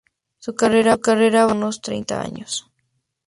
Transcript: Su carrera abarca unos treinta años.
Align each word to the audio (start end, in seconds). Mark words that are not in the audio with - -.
Su 0.39 0.55
carrera 0.55 0.93
abarca 0.93 1.45
unos 1.45 1.79
treinta 1.79 2.21
años. 2.21 2.67